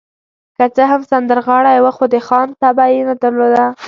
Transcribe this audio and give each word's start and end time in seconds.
که 0.57 0.65
څه 0.75 0.83
هم 0.91 1.01
سندرغاړی 1.11 1.77
و، 1.79 1.85
خو 1.95 2.05
د 2.13 2.15
خان 2.27 2.47
طبع 2.61 2.87
يې 2.95 3.01
درلوده. 3.23 3.65